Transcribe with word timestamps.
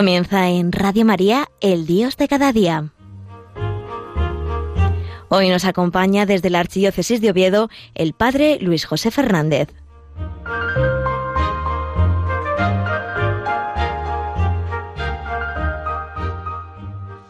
Comienza 0.00 0.48
en 0.48 0.72
Radio 0.72 1.04
María, 1.04 1.50
el 1.60 1.84
Dios 1.84 2.16
de 2.16 2.26
cada 2.26 2.54
día. 2.54 2.90
Hoy 5.28 5.50
nos 5.50 5.66
acompaña 5.66 6.24
desde 6.24 6.48
la 6.48 6.60
Archidiócesis 6.60 7.20
de 7.20 7.28
Oviedo 7.28 7.68
el 7.94 8.14
Padre 8.14 8.56
Luis 8.62 8.86
José 8.86 9.10
Fernández. 9.10 9.68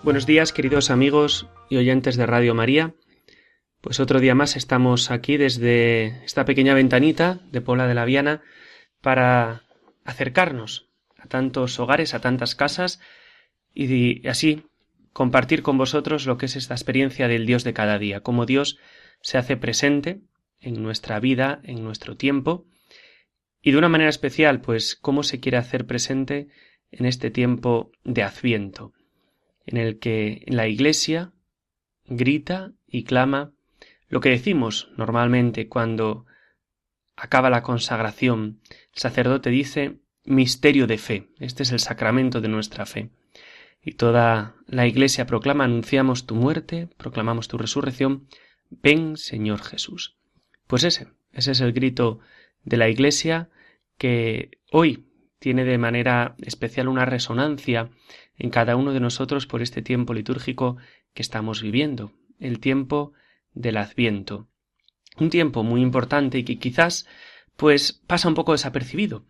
Buenos 0.04 0.26
días, 0.26 0.52
queridos 0.52 0.90
amigos 0.90 1.48
y 1.70 1.76
oyentes 1.76 2.14
de 2.14 2.26
Radio 2.26 2.54
María. 2.54 2.94
Pues 3.80 3.98
otro 3.98 4.20
día 4.20 4.36
más 4.36 4.54
estamos 4.54 5.10
aquí 5.10 5.38
desde 5.38 6.24
esta 6.24 6.44
pequeña 6.44 6.74
ventanita 6.74 7.40
de 7.50 7.62
Puebla 7.62 7.88
de 7.88 7.94
la 7.94 8.04
Viana 8.04 8.42
para 9.00 9.64
acercarnos 10.04 10.89
tantos 11.30 11.80
hogares, 11.80 12.12
a 12.12 12.20
tantas 12.20 12.54
casas, 12.54 13.00
y 13.72 14.28
así 14.28 14.64
compartir 15.14 15.62
con 15.62 15.78
vosotros 15.78 16.26
lo 16.26 16.36
que 16.36 16.44
es 16.46 16.56
esta 16.56 16.74
experiencia 16.74 17.26
del 17.26 17.46
Dios 17.46 17.64
de 17.64 17.72
cada 17.72 17.98
día, 17.98 18.20
cómo 18.20 18.44
Dios 18.44 18.78
se 19.22 19.38
hace 19.38 19.56
presente 19.56 20.20
en 20.60 20.82
nuestra 20.82 21.18
vida, 21.20 21.60
en 21.64 21.82
nuestro 21.82 22.16
tiempo, 22.16 22.66
y 23.62 23.72
de 23.72 23.78
una 23.78 23.88
manera 23.88 24.10
especial, 24.10 24.60
pues, 24.60 24.96
cómo 24.96 25.22
se 25.22 25.40
quiere 25.40 25.56
hacer 25.56 25.86
presente 25.86 26.48
en 26.90 27.06
este 27.06 27.30
tiempo 27.30 27.92
de 28.04 28.22
Adviento, 28.22 28.92
en 29.66 29.78
el 29.78 29.98
que 29.98 30.44
la 30.46 30.66
Iglesia 30.66 31.32
grita 32.06 32.72
y 32.86 33.04
clama 33.04 33.52
lo 34.08 34.20
que 34.20 34.30
decimos 34.30 34.90
normalmente 34.96 35.68
cuando 35.68 36.26
acaba 37.16 37.50
la 37.50 37.62
consagración. 37.62 38.60
El 38.94 39.00
sacerdote 39.00 39.50
dice 39.50 39.99
misterio 40.24 40.86
de 40.86 40.98
fe. 40.98 41.28
Este 41.38 41.62
es 41.62 41.72
el 41.72 41.80
sacramento 41.80 42.40
de 42.40 42.48
nuestra 42.48 42.86
fe. 42.86 43.10
Y 43.82 43.92
toda 43.92 44.56
la 44.66 44.86
Iglesia 44.86 45.26
proclama, 45.26 45.64
anunciamos 45.64 46.26
tu 46.26 46.34
muerte, 46.34 46.88
proclamamos 46.96 47.48
tu 47.48 47.56
resurrección. 47.56 48.28
Ven, 48.68 49.16
Señor 49.16 49.62
Jesús. 49.62 50.16
Pues 50.66 50.84
ese, 50.84 51.08
ese 51.32 51.52
es 51.52 51.60
el 51.60 51.72
grito 51.72 52.20
de 52.64 52.76
la 52.76 52.88
Iglesia 52.88 53.48
que 53.96 54.58
hoy 54.70 55.06
tiene 55.38 55.64
de 55.64 55.78
manera 55.78 56.36
especial 56.42 56.88
una 56.88 57.06
resonancia 57.06 57.90
en 58.36 58.50
cada 58.50 58.76
uno 58.76 58.92
de 58.92 59.00
nosotros 59.00 59.46
por 59.46 59.62
este 59.62 59.82
tiempo 59.82 60.14
litúrgico 60.14 60.76
que 61.14 61.22
estamos 61.22 61.62
viviendo, 61.62 62.12
el 62.38 62.60
tiempo 62.60 63.12
del 63.52 63.78
Adviento. 63.78 64.48
Un 65.18 65.30
tiempo 65.30 65.62
muy 65.62 65.82
importante 65.82 66.38
y 66.38 66.44
que 66.44 66.58
quizás 66.58 67.06
pues 67.56 67.92
pasa 68.06 68.28
un 68.28 68.34
poco 68.34 68.52
desapercibido, 68.52 69.26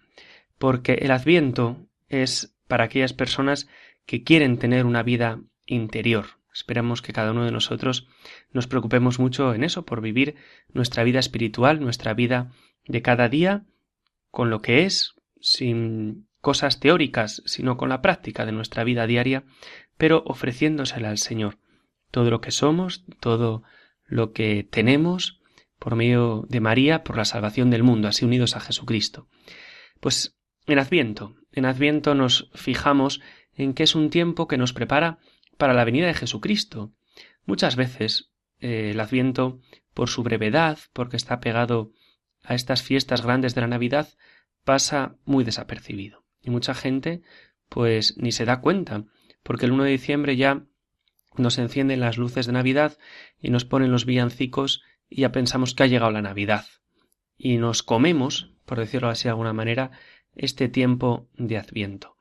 porque 0.61 0.92
el 1.00 1.11
adviento 1.11 1.78
es 2.11 2.55
para 2.69 2.84
aquellas 2.84 3.14
personas 3.14 3.66
que 4.05 4.22
quieren 4.22 4.58
tener 4.58 4.84
una 4.84 5.03
vida 5.03 5.41
interior. 5.64 6.27
Esperamos 6.53 7.00
que 7.00 7.14
cada 7.14 7.30
uno 7.30 7.47
de 7.47 7.50
nosotros 7.50 8.08
nos 8.53 8.66
preocupemos 8.66 9.19
mucho 9.19 9.55
en 9.55 9.64
eso, 9.64 9.86
por 9.86 10.03
vivir 10.03 10.34
nuestra 10.70 11.03
vida 11.03 11.19
espiritual, 11.19 11.81
nuestra 11.81 12.12
vida 12.12 12.53
de 12.86 13.00
cada 13.00 13.31
día, 13.31 13.64
con 14.31 14.50
lo 14.50 14.61
que 14.61 14.84
es, 14.84 15.14
sin 15.41 16.28
cosas 16.42 16.78
teóricas, 16.78 17.42
sino 17.47 17.78
con 17.78 17.88
la 17.88 18.03
práctica 18.03 18.44
de 18.44 18.53
nuestra 18.53 18.84
vida 18.84 19.06
diaria, 19.06 19.44
pero 19.97 20.22
ofreciéndosela 20.27 21.09
al 21.09 21.19
Señor. 21.19 21.56
Todo 22.10 22.28
lo 22.31 22.42
que 22.42 22.50
somos, 22.50 23.06
todo 23.19 23.62
lo 24.04 24.34
que 24.34 24.69
tenemos, 24.71 25.41
por 25.78 25.97
medio 25.97 26.44
de 26.50 26.60
María, 26.60 27.03
por 27.03 27.16
la 27.16 27.25
salvación 27.25 27.71
del 27.71 27.82
mundo, 27.82 28.09
así 28.09 28.27
unidos 28.27 28.56
a 28.56 28.60
Jesucristo. 28.60 29.27
Pues 30.00 30.37
en 30.72 30.78
Adviento. 30.78 31.36
En 31.53 31.64
Adviento 31.64 32.14
nos 32.14 32.50
fijamos 32.54 33.20
en 33.54 33.75
que 33.75 33.82
es 33.82 33.94
un 33.94 34.10
tiempo 34.10 34.48
que 34.48 34.58
nos 34.58 34.72
prepara 34.72 35.19
para 35.58 35.75
la 35.75 35.84
venida 35.84 36.06
de 36.06 36.14
Jesucristo. 36.14 36.92
Muchas 37.44 37.76
veces 37.76 38.31
eh, 38.60 38.91
el 38.92 39.00
Adviento, 39.00 39.60
por 39.94 40.09
su 40.09 40.22
brevedad, 40.22 40.78
porque 40.92 41.16
está 41.16 41.41
pegado 41.41 41.92
a 42.42 42.54
estas 42.54 42.82
fiestas 42.82 43.22
grandes 43.22 43.54
de 43.54 43.60
la 43.60 43.66
Navidad, 43.66 44.09
pasa 44.64 45.16
muy 45.25 45.44
desapercibido. 45.44 46.25
Y 46.42 46.50
mucha 46.50 46.75
gente, 46.75 47.22
pues, 47.69 48.16
ni 48.16 48.32
se 48.32 48.44
da 48.44 48.60
cuenta, 48.60 49.04
porque 49.42 49.66
el 49.66 49.72
1 49.72 49.84
de 49.84 49.91
diciembre 49.91 50.36
ya 50.36 50.64
nos 51.36 51.59
encienden 51.59 52.00
las 52.00 52.19
luces 52.19 52.47
de 52.47 52.53
Navidad 52.53 52.98
y 53.41 53.50
nos 53.50 53.64
ponen 53.64 53.92
los 53.92 54.04
villancicos 54.04 54.82
y 55.09 55.22
ya 55.22 55.32
pensamos 55.32 55.75
que 55.75 55.82
ha 55.82 55.86
llegado 55.86 56.12
la 56.12 56.22
Navidad. 56.22 56.66
Y 57.36 57.56
nos 57.56 57.82
comemos, 57.82 58.53
por 58.64 58.78
decirlo 58.78 59.09
así 59.09 59.25
de 59.25 59.30
alguna 59.30 59.53
manera, 59.53 59.91
este 60.34 60.68
tiempo 60.68 61.28
de 61.36 61.58
Adviento. 61.58 62.16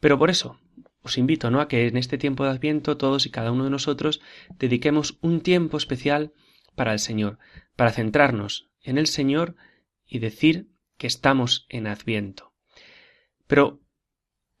Pero 0.00 0.18
por 0.18 0.30
eso 0.30 0.58
os 1.02 1.18
invito 1.18 1.50
¿no? 1.50 1.60
a 1.60 1.68
que 1.68 1.86
en 1.86 1.96
este 1.96 2.18
tiempo 2.18 2.44
de 2.44 2.50
Adviento 2.50 2.96
todos 2.96 3.26
y 3.26 3.30
cada 3.30 3.52
uno 3.52 3.64
de 3.64 3.70
nosotros 3.70 4.20
dediquemos 4.58 5.18
un 5.20 5.40
tiempo 5.40 5.76
especial 5.76 6.32
para 6.74 6.92
el 6.92 6.98
Señor, 6.98 7.38
para 7.76 7.92
centrarnos 7.92 8.70
en 8.82 8.98
el 8.98 9.06
Señor 9.06 9.54
y 10.06 10.18
decir 10.18 10.68
que 10.96 11.06
estamos 11.06 11.66
en 11.68 11.86
Adviento. 11.86 12.54
Pero 13.46 13.80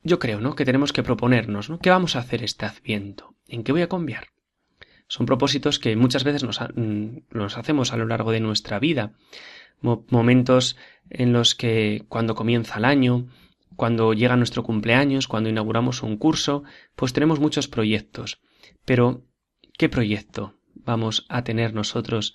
yo 0.02 0.18
creo, 0.18 0.40
¿no? 0.40 0.54
que 0.54 0.66
tenemos 0.66 0.92
que 0.92 1.02
proponernos, 1.02 1.70
¿no? 1.70 1.78
¿Qué 1.78 1.90
vamos 1.90 2.14
a 2.14 2.18
hacer 2.18 2.42
este 2.42 2.66
Adviento? 2.66 3.34
¿En 3.48 3.64
qué 3.64 3.72
voy 3.72 3.82
a 3.82 3.88
cambiar? 3.88 4.28
Son 5.06 5.26
propósitos 5.26 5.78
que 5.78 5.96
muchas 5.96 6.24
veces 6.24 6.44
nos, 6.44 6.60
mm, 6.60 7.18
nos 7.30 7.56
hacemos 7.56 7.92
a 7.92 7.96
lo 7.96 8.06
largo 8.06 8.32
de 8.32 8.40
nuestra 8.40 8.78
vida 8.78 9.14
momentos 9.84 10.76
en 11.10 11.32
los 11.32 11.54
que 11.54 12.04
cuando 12.08 12.34
comienza 12.34 12.78
el 12.78 12.84
año, 12.84 13.28
cuando 13.76 14.12
llega 14.14 14.36
nuestro 14.36 14.62
cumpleaños, 14.62 15.28
cuando 15.28 15.50
inauguramos 15.50 16.02
un 16.02 16.16
curso, 16.16 16.64
pues 16.96 17.12
tenemos 17.12 17.40
muchos 17.40 17.68
proyectos. 17.68 18.40
Pero, 18.84 19.24
¿qué 19.76 19.88
proyecto 19.88 20.58
vamos 20.74 21.26
a 21.28 21.44
tener 21.44 21.74
nosotros 21.74 22.34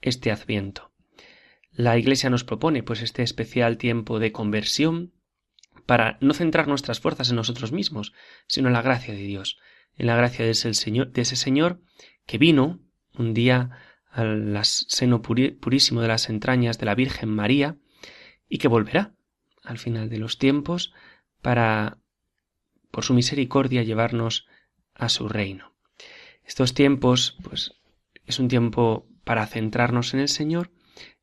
este 0.00 0.30
adviento? 0.30 0.92
La 1.72 1.96
Iglesia 1.96 2.30
nos 2.30 2.44
propone 2.44 2.82
pues 2.82 3.02
este 3.02 3.22
especial 3.22 3.78
tiempo 3.78 4.18
de 4.18 4.32
conversión 4.32 5.12
para 5.86 6.18
no 6.20 6.34
centrar 6.34 6.68
nuestras 6.68 7.00
fuerzas 7.00 7.30
en 7.30 7.36
nosotros 7.36 7.72
mismos, 7.72 8.12
sino 8.46 8.68
en 8.68 8.74
la 8.74 8.82
gracia 8.82 9.14
de 9.14 9.22
Dios, 9.22 9.58
en 9.96 10.06
la 10.06 10.16
gracia 10.16 10.44
de 10.44 10.50
ese 10.50 10.74
Señor, 10.74 11.12
de 11.12 11.22
ese 11.22 11.36
Señor 11.36 11.80
que 12.26 12.38
vino 12.38 12.80
un 13.16 13.32
día 13.32 13.70
al 14.10 14.58
seno 14.64 15.22
purísimo 15.22 16.00
de 16.00 16.08
las 16.08 16.28
entrañas 16.28 16.78
de 16.78 16.86
la 16.86 16.94
Virgen 16.94 17.28
María 17.28 17.76
y 18.48 18.58
que 18.58 18.68
volverá 18.68 19.14
al 19.62 19.78
final 19.78 20.08
de 20.08 20.18
los 20.18 20.38
tiempos 20.38 20.92
para, 21.42 21.98
por 22.90 23.04
su 23.04 23.14
misericordia, 23.14 23.82
llevarnos 23.82 24.46
a 24.94 25.08
su 25.08 25.28
reino. 25.28 25.74
Estos 26.44 26.72
tiempos, 26.74 27.36
pues, 27.42 27.74
es 28.26 28.38
un 28.38 28.48
tiempo 28.48 29.06
para 29.24 29.46
centrarnos 29.46 30.14
en 30.14 30.20
el 30.20 30.28
Señor 30.28 30.70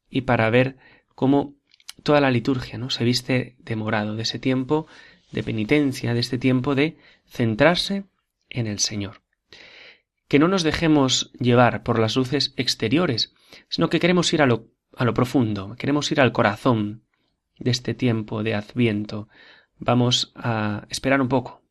y 0.09 0.21
para 0.21 0.49
ver 0.49 0.77
cómo 1.15 1.55
toda 2.03 2.21
la 2.21 2.29
liturgia 2.29 2.77
¿no? 2.77 2.91
se 2.91 3.03
viste 3.03 3.55
de 3.59 3.75
morado, 3.75 4.15
de 4.15 4.23
ese 4.23 4.37
tiempo 4.37 4.87
de 5.31 5.43
penitencia, 5.43 6.13
de 6.13 6.19
este 6.19 6.37
tiempo 6.37 6.75
de 6.75 6.97
centrarse 7.27 8.05
en 8.49 8.67
el 8.67 8.79
Señor 8.79 9.24
que 10.27 10.39
no 10.39 10.47
nos 10.47 10.63
dejemos 10.63 11.31
llevar 11.33 11.83
por 11.83 11.99
las 11.99 12.15
luces 12.15 12.53
exteriores, 12.57 13.33
sino 13.69 13.89
que 13.89 13.99
queremos 13.99 14.31
ir 14.33 14.41
a 14.41 14.45
lo, 14.45 14.67
a 14.95 15.05
lo 15.05 15.13
profundo, 15.13 15.75
queremos 15.77 16.11
ir 16.11 16.19
al 16.19 16.31
corazón 16.31 17.03
de 17.57 17.71
este 17.71 17.93
tiempo 17.93 18.43
de 18.43 18.55
adviento. 18.55 19.29
Vamos 19.77 20.31
a 20.35 20.85
esperar 20.89 21.21
un 21.21 21.27
poco 21.27 21.63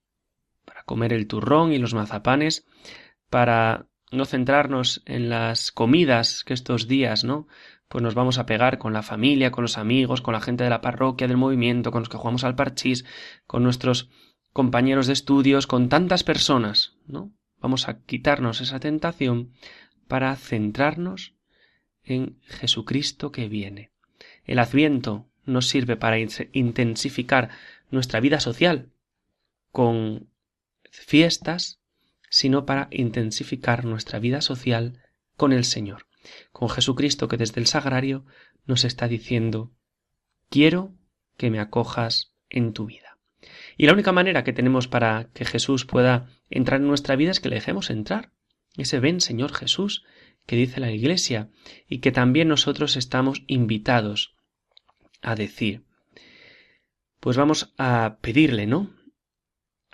para 0.65 0.85
comer 0.85 1.13
el 1.13 1.27
turrón 1.27 1.73
y 1.73 1.79
los 1.79 1.95
mazapanes, 1.95 2.67
para 3.31 3.87
no 4.13 4.25
centrarnos 4.25 5.03
en 5.07 5.29
las 5.29 5.73
comidas 5.73 6.45
que 6.45 6.55
estos 6.55 6.87
días, 6.87 7.25
¿no? 7.25 7.49
Pues 7.89 8.03
nos 8.03 8.15
vamos 8.15 8.39
a 8.39 8.47
pegar 8.47 8.79
con 8.79 8.93
la 8.93 9.03
familia, 9.03 9.51
con 9.51 9.63
los 9.63 9.77
amigos, 9.77 10.21
con 10.21 10.35
la 10.35 10.41
gente 10.41 10.65
de 10.65 10.71
la 10.71 10.81
parroquia, 10.81 11.29
del 11.29 11.37
movimiento, 11.37 11.91
con 11.91 12.03
los 12.03 12.09
que 12.09 12.17
jugamos 12.17 12.45
al 12.45 12.55
parchís, 12.55 13.05
con 13.47 13.63
nuestros 13.63 14.11
compañeros 14.53 15.07
de 15.07 15.13
estudios, 15.13 15.67
con 15.67 15.89
tantas 15.89 16.25
personas, 16.25 16.97
¿no? 17.07 17.33
Vamos 17.65 17.89
a 17.89 18.03
quitarnos 18.03 18.61
esa 18.61 18.79
tentación 18.79 19.55
para 20.07 20.37
centrarnos 20.37 21.33
en 22.03 22.39
Jesucristo 22.43 23.33
que 23.33 23.49
viene. 23.49 23.91
El 24.45 24.59
adviento 24.59 25.31
nos 25.47 25.69
sirve 25.69 25.97
para 25.97 26.19
intensificar 26.19 27.49
nuestra 27.91 28.21
vida 28.21 28.39
social 28.39 28.91
con 29.73 30.29
fiestas, 30.91 31.81
sino 32.29 32.67
para 32.67 32.89
intensificar 32.91 33.87
nuestra 33.87 34.19
vida 34.19 34.43
social 34.43 35.03
con 35.39 35.55
el 35.55 35.65
Señor, 35.65 36.07
con 36.53 36.69
Jesucristo 36.69 37.29
que 37.29 37.39
desde 37.39 37.63
el 37.63 37.67
sagrario 37.67 38.27
nos 38.67 38.85
está 38.85 39.09
diciendo 39.09 39.73
quiero 40.51 40.93
que 41.39 41.49
me 41.51 41.61
acojas 41.61 42.35
en 42.51 42.75
tu 42.75 42.85
vida. 42.85 43.14
Y 43.77 43.87
la 43.87 43.93
única 43.93 44.13
manera 44.13 44.45
que 44.45 44.53
tenemos 44.53 44.89
para 44.89 45.29
que 45.35 45.45
Jesús 45.45 45.85
pueda 45.85 46.29
entrar 46.51 46.81
en 46.81 46.87
nuestra 46.87 47.17
vida 47.17 47.31
es 47.31 47.41
que 47.41 47.49
le 47.49 47.57
dejemos 47.57 47.91
entrar. 47.91 48.33
Ese 48.77 49.01
ven, 49.01 49.21
Señor 49.21 49.53
Jesús, 49.53 50.05
que 50.47 50.57
dice 50.57 50.81
la 50.81 50.91
Iglesia, 50.91 51.51
y 51.89 51.99
que 51.99 52.13
también 52.13 52.49
nosotros 52.49 52.97
estamos 52.97 53.43
invitados 53.47 54.35
a 55.23 55.35
decir. 55.35 55.85
Pues 57.21 57.37
vamos 57.37 57.73
a 57.79 58.19
pedirle, 58.21 58.67
¿no? 58.67 58.91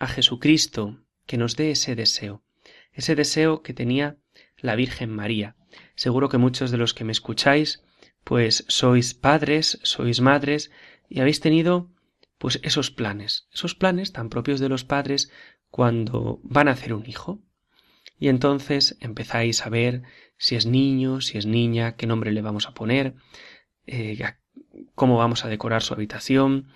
a 0.01 0.09
Jesucristo 0.09 0.99
que 1.27 1.37
nos 1.37 1.55
dé 1.55 1.71
ese 1.71 1.95
deseo, 1.95 2.43
ese 2.93 3.15
deseo 3.15 3.63
que 3.63 3.75
tenía 3.75 4.17
la 4.57 4.75
Virgen 4.75 5.11
María. 5.11 5.57
Seguro 5.95 6.29
que 6.29 6.39
muchos 6.39 6.71
de 6.71 6.79
los 6.79 6.95
que 6.95 7.05
me 7.05 7.13
escucháis, 7.13 7.85
pues 8.25 8.65
sois 8.69 9.15
padres, 9.15 9.79
sois 9.83 10.21
madres, 10.21 10.73
y 11.09 11.21
habéis 11.21 11.41
tenido 11.41 11.91
pues 12.41 12.59
esos 12.63 12.91
planes, 12.91 13.47
esos 13.53 13.75
planes 13.75 14.15
tan 14.15 14.31
propios 14.31 14.61
de 14.61 14.71
los 14.71 14.83
padres 14.83 15.31
cuando 15.69 16.41
van 16.43 16.69
a 16.69 16.71
hacer 16.71 16.95
un 16.95 17.07
hijo. 17.07 17.39
Y 18.19 18.29
entonces 18.29 18.97
empezáis 19.01 19.67
a 19.67 19.69
ver 19.69 20.05
si 20.39 20.57
es 20.57 20.65
niño, 20.65 21.21
si 21.21 21.37
es 21.37 21.45
niña, 21.45 21.97
qué 21.97 22.07
nombre 22.07 22.33
le 22.33 22.41
vamos 22.41 22.67
a 22.67 22.73
poner, 22.73 23.15
eh, 23.87 24.19
cómo 24.95 25.19
vamos 25.19 25.45
a 25.45 25.49
decorar 25.49 25.83
su 25.83 25.93
habitación, 25.93 26.69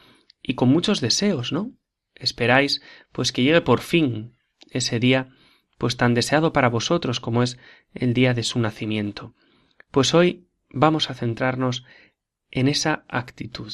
y 0.42 0.52
con 0.52 0.68
muchos 0.68 1.00
deseos, 1.00 1.50
¿no? 1.50 1.72
Esperáis 2.14 2.82
pues 3.10 3.32
que 3.32 3.42
llegue 3.42 3.62
por 3.62 3.80
fin 3.80 4.36
ese 4.70 5.00
día 5.00 5.30
pues 5.78 5.96
tan 5.96 6.12
deseado 6.12 6.52
para 6.52 6.68
vosotros 6.68 7.20
como 7.20 7.42
es 7.42 7.58
el 7.94 8.12
día 8.12 8.34
de 8.34 8.42
su 8.42 8.58
nacimiento. 8.58 9.34
Pues 9.90 10.12
hoy 10.12 10.46
vamos 10.68 11.08
a 11.08 11.14
centrarnos 11.14 11.86
en 12.54 12.68
esa 12.68 13.04
actitud, 13.08 13.72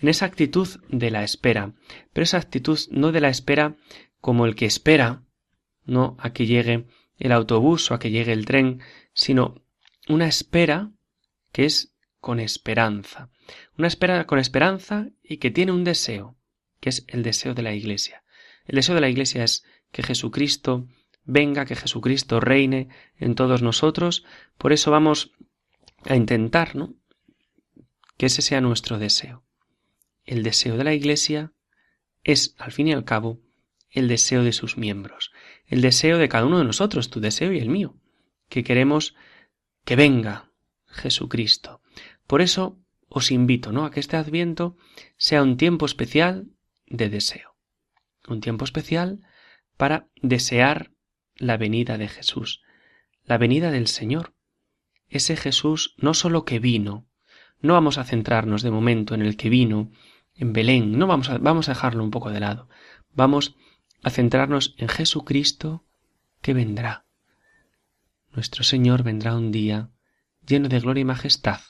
en 0.00 0.08
esa 0.08 0.24
actitud 0.24 0.68
de 0.88 1.10
la 1.10 1.22
espera, 1.22 1.74
pero 2.12 2.24
esa 2.24 2.38
actitud 2.38 2.78
no 2.90 3.12
de 3.12 3.20
la 3.20 3.28
espera 3.28 3.76
como 4.20 4.46
el 4.46 4.56
que 4.56 4.64
espera, 4.64 5.22
no 5.84 6.16
a 6.18 6.32
que 6.32 6.46
llegue 6.46 6.86
el 7.18 7.32
autobús 7.32 7.90
o 7.90 7.94
a 7.94 7.98
que 7.98 8.10
llegue 8.10 8.32
el 8.32 8.46
tren, 8.46 8.80
sino 9.12 9.62
una 10.08 10.26
espera 10.26 10.90
que 11.52 11.66
es 11.66 11.94
con 12.18 12.40
esperanza, 12.40 13.30
una 13.76 13.88
espera 13.88 14.26
con 14.26 14.38
esperanza 14.38 15.10
y 15.22 15.36
que 15.36 15.50
tiene 15.50 15.72
un 15.72 15.84
deseo, 15.84 16.36
que 16.80 16.88
es 16.88 17.04
el 17.08 17.22
deseo 17.22 17.52
de 17.54 17.62
la 17.62 17.74
Iglesia. 17.74 18.24
El 18.64 18.76
deseo 18.76 18.94
de 18.94 19.02
la 19.02 19.10
Iglesia 19.10 19.44
es 19.44 19.64
que 19.92 20.02
Jesucristo 20.02 20.88
venga, 21.24 21.66
que 21.66 21.76
Jesucristo 21.76 22.40
reine 22.40 22.88
en 23.18 23.34
todos 23.34 23.60
nosotros. 23.60 24.24
Por 24.56 24.72
eso 24.72 24.90
vamos 24.90 25.32
a 26.06 26.16
intentar, 26.16 26.74
¿no? 26.74 26.94
Que 28.16 28.26
ese 28.26 28.42
sea 28.42 28.60
nuestro 28.60 28.98
deseo. 28.98 29.44
El 30.24 30.42
deseo 30.42 30.76
de 30.76 30.84
la 30.84 30.94
Iglesia 30.94 31.52
es, 32.22 32.54
al 32.58 32.72
fin 32.72 32.88
y 32.88 32.92
al 32.92 33.04
cabo, 33.04 33.40
el 33.90 34.08
deseo 34.08 34.42
de 34.42 34.52
sus 34.52 34.76
miembros, 34.76 35.32
el 35.66 35.80
deseo 35.80 36.18
de 36.18 36.28
cada 36.28 36.46
uno 36.46 36.58
de 36.58 36.64
nosotros, 36.64 37.10
tu 37.10 37.20
deseo 37.20 37.52
y 37.52 37.58
el 37.58 37.68
mío, 37.68 37.96
que 38.48 38.64
queremos 38.64 39.14
que 39.84 39.96
venga 39.96 40.50
Jesucristo. 40.86 41.80
Por 42.26 42.40
eso 42.40 42.78
os 43.08 43.30
invito, 43.30 43.70
¿no? 43.70 43.84
a 43.84 43.90
que 43.90 44.00
este 44.00 44.16
Adviento 44.16 44.76
sea 45.16 45.42
un 45.42 45.56
tiempo 45.56 45.86
especial 45.86 46.48
de 46.86 47.08
deseo, 47.08 47.56
un 48.26 48.40
tiempo 48.40 48.64
especial 48.64 49.20
para 49.76 50.08
desear 50.20 50.92
la 51.36 51.56
venida 51.56 51.98
de 51.98 52.08
Jesús, 52.08 52.62
la 53.24 53.38
venida 53.38 53.70
del 53.70 53.86
Señor. 53.86 54.34
Ese 55.08 55.36
Jesús 55.36 55.94
no 55.98 56.14
sólo 56.14 56.44
que 56.44 56.58
vino, 56.58 57.06
no 57.64 57.72
vamos 57.72 57.96
a 57.96 58.04
centrarnos 58.04 58.62
de 58.62 58.70
momento 58.70 59.14
en 59.14 59.22
el 59.22 59.38
que 59.38 59.48
vino 59.48 59.90
en 60.36 60.52
Belén, 60.52 60.98
no 60.98 61.06
vamos 61.06 61.30
a, 61.30 61.38
vamos 61.38 61.66
a 61.66 61.72
dejarlo 61.72 62.04
un 62.04 62.10
poco 62.10 62.30
de 62.30 62.38
lado, 62.38 62.68
vamos 63.14 63.56
a 64.02 64.10
centrarnos 64.10 64.74
en 64.76 64.88
Jesucristo 64.88 65.82
que 66.42 66.52
vendrá. 66.52 67.06
Nuestro 68.34 68.64
Señor 68.64 69.02
vendrá 69.02 69.34
un 69.34 69.50
día 69.50 69.88
lleno 70.46 70.68
de 70.68 70.78
gloria 70.78 71.00
y 71.00 71.04
majestad. 71.06 71.60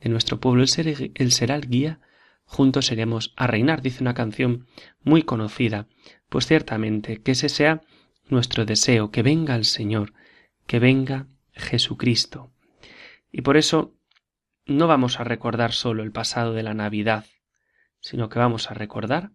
De 0.00 0.08
nuestro 0.08 0.40
pueblo 0.40 0.64
él, 0.64 1.12
él 1.14 1.32
será 1.32 1.56
el 1.56 1.68
guía, 1.68 2.00
juntos 2.44 2.86
seremos 2.86 3.34
a 3.36 3.46
reinar, 3.46 3.82
dice 3.82 4.02
una 4.02 4.14
canción 4.14 4.66
muy 5.02 5.24
conocida, 5.24 5.88
pues 6.30 6.46
ciertamente 6.46 7.20
que 7.20 7.32
ese 7.32 7.50
sea 7.50 7.82
nuestro 8.30 8.64
deseo, 8.64 9.10
que 9.10 9.22
venga 9.22 9.56
el 9.56 9.66
Señor, 9.66 10.14
que 10.66 10.78
venga 10.78 11.26
Jesucristo. 11.52 12.50
Y 13.30 13.42
por 13.42 13.58
eso 13.58 13.97
no 14.68 14.86
vamos 14.86 15.18
a 15.18 15.24
recordar 15.24 15.72
solo 15.72 16.02
el 16.02 16.12
pasado 16.12 16.52
de 16.52 16.62
la 16.62 16.74
Navidad, 16.74 17.24
sino 18.00 18.28
que 18.28 18.38
vamos 18.38 18.70
a 18.70 18.74
recordar 18.74 19.30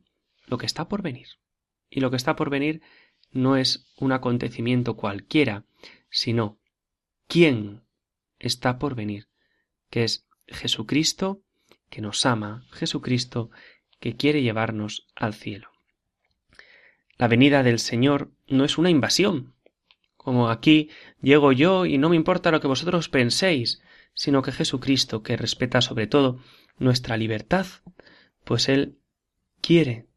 lo 0.45 0.57
que 0.59 0.67
está 0.67 0.87
por 0.87 1.01
venir. 1.01 1.27
Y 1.89 1.99
lo 2.01 2.11
que 2.11 2.17
está 2.17 2.35
por 2.35 2.51
venir 2.51 2.81
no 3.31 3.57
es 3.57 3.91
un 3.97 4.11
acontecimiento 4.11 4.95
cualquiera, 4.95 5.65
sino 6.09 6.59
quién 7.27 7.81
está 8.39 8.77
por 8.77 8.93
venir, 8.93 9.27
que 9.89 10.03
es 10.03 10.27
Jesucristo 10.47 11.41
que 11.89 12.01
nos 12.01 12.25
ama, 12.27 12.65
Jesucristo 12.71 13.49
que 13.99 14.15
quiere 14.15 14.43
llevarnos 14.43 15.07
al 15.15 15.33
cielo. 15.33 15.69
La 17.17 17.27
venida 17.27 17.63
del 17.63 17.79
Señor 17.79 18.31
no 18.47 18.65
es 18.65 18.77
una 18.77 18.91
invasión, 18.91 19.55
como 20.15 20.49
aquí 20.49 20.89
llego 21.21 21.51
yo 21.51 21.85
y 21.87 21.97
no 21.97 22.09
me 22.09 22.15
importa 22.15 22.51
lo 22.51 22.61
que 22.61 22.67
vosotros 22.67 23.09
penséis, 23.09 23.81
sino 24.13 24.41
que 24.41 24.51
Jesucristo, 24.51 25.23
que 25.23 25.37
respeta 25.37 25.81
sobre 25.81 26.07
todo 26.07 26.39
nuestra 26.77 27.17
libertad, 27.17 27.65
pues 28.43 28.69
Él 28.69 28.97
quiere 29.61 30.07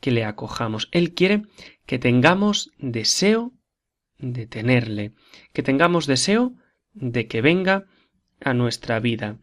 que 0.00 0.10
le 0.10 0.24
acojamos. 0.24 0.88
Él 0.92 1.14
quiere 1.14 1.42
que 1.86 1.98
tengamos 1.98 2.70
deseo 2.78 3.52
de 4.18 4.46
tenerle, 4.46 5.12
que 5.52 5.62
tengamos 5.62 6.06
deseo 6.06 6.54
de 6.92 7.26
que 7.26 7.40
venga 7.40 7.86
a 8.40 8.54
nuestra 8.54 9.00
vida. 9.00 9.38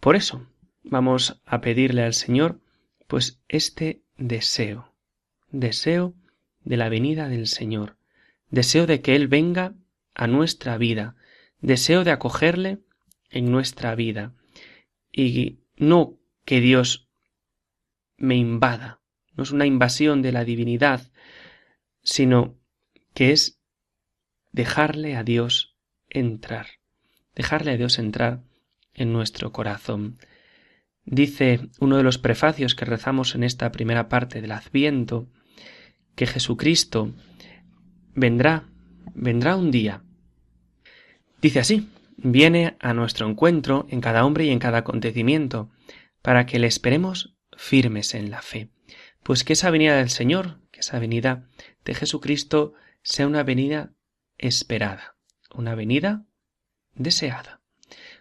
Por 0.00 0.16
eso 0.16 0.46
vamos 0.82 1.40
a 1.46 1.60
pedirle 1.60 2.02
al 2.02 2.14
Señor 2.14 2.60
pues 3.06 3.40
este 3.48 4.02
deseo 4.16 4.94
deseo 5.54 6.14
de 6.64 6.76
la 6.76 6.88
venida 6.88 7.28
del 7.28 7.46
Señor, 7.46 7.96
deseo 8.50 8.86
de 8.86 9.00
que 9.00 9.14
Él 9.16 9.28
venga 9.28 9.74
a 10.14 10.26
nuestra 10.26 10.76
vida, 10.78 11.16
deseo 11.64 12.04
de 12.04 12.10
acogerle 12.10 12.80
en 13.30 13.50
nuestra 13.50 13.94
vida, 13.94 14.34
y 15.10 15.60
no 15.76 16.18
que 16.44 16.60
Dios 16.60 17.08
me 18.16 18.36
invada, 18.36 19.00
no 19.34 19.42
es 19.42 19.50
una 19.50 19.66
invasión 19.66 20.22
de 20.22 20.32
la 20.32 20.44
divinidad, 20.44 21.10
sino 22.02 22.56
que 23.14 23.32
es 23.32 23.60
dejarle 24.52 25.16
a 25.16 25.24
Dios 25.24 25.76
entrar, 26.10 26.66
dejarle 27.34 27.72
a 27.72 27.76
Dios 27.76 27.98
entrar 27.98 28.44
en 28.92 29.12
nuestro 29.12 29.50
corazón. 29.52 30.18
Dice 31.04 31.70
uno 31.80 31.96
de 31.96 32.02
los 32.02 32.18
prefacios 32.18 32.74
que 32.74 32.84
rezamos 32.84 33.34
en 33.34 33.42
esta 33.42 33.72
primera 33.72 34.08
parte 34.08 34.40
del 34.40 34.52
Adviento, 34.52 35.28
que 36.14 36.26
Jesucristo 36.26 37.14
vendrá, 38.14 38.68
vendrá 39.14 39.56
un 39.56 39.70
día. 39.70 40.04
Dice 41.44 41.60
así, 41.60 41.90
viene 42.16 42.74
a 42.80 42.94
nuestro 42.94 43.28
encuentro 43.28 43.86
en 43.90 44.00
cada 44.00 44.24
hombre 44.24 44.46
y 44.46 44.50
en 44.50 44.58
cada 44.58 44.78
acontecimiento, 44.78 45.70
para 46.22 46.46
que 46.46 46.58
le 46.58 46.66
esperemos 46.66 47.36
firmes 47.54 48.14
en 48.14 48.30
la 48.30 48.40
fe. 48.40 48.70
Pues 49.22 49.44
que 49.44 49.52
esa 49.52 49.68
venida 49.68 49.98
del 49.98 50.08
Señor, 50.08 50.60
que 50.70 50.80
esa 50.80 50.98
venida 50.98 51.46
de 51.84 51.94
Jesucristo 51.94 52.72
sea 53.02 53.26
una 53.26 53.42
venida 53.42 53.92
esperada, 54.38 55.18
una 55.54 55.74
venida 55.74 56.24
deseada. 56.94 57.60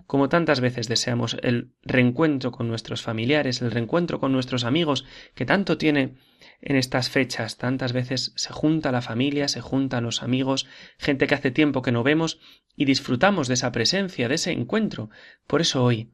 Como 0.05 0.27
tantas 0.27 0.59
veces 0.59 0.89
deseamos 0.89 1.37
el 1.43 1.71
reencuentro 1.81 2.51
con 2.51 2.67
nuestros 2.67 3.03
familiares, 3.03 3.61
el 3.61 3.71
reencuentro 3.71 4.19
con 4.19 4.33
nuestros 4.33 4.65
amigos, 4.65 5.05
que 5.33 5.45
tanto 5.45 5.77
tiene 5.77 6.17
en 6.65 6.77
estas 6.77 7.09
fechas. 7.09 7.57
Tantas 7.57 7.91
veces 7.91 8.31
se 8.35 8.53
junta 8.53 8.91
la 8.91 9.01
familia, 9.01 9.47
se 9.47 9.61
juntan 9.61 10.05
los 10.05 10.23
amigos, 10.23 10.65
gente 10.97 11.27
que 11.27 11.35
hace 11.35 11.51
tiempo 11.51 11.81
que 11.81 11.91
no 11.91 12.03
vemos 12.03 12.39
y 12.75 12.85
disfrutamos 12.85 13.47
de 13.47 13.55
esa 13.55 13.71
presencia, 13.71 14.29
de 14.29 14.35
ese 14.35 14.51
encuentro. 14.51 15.09
Por 15.45 15.61
eso 15.61 15.83
hoy 15.83 16.11